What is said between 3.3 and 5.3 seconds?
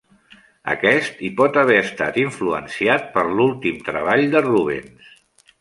l'últim treball de Rubens.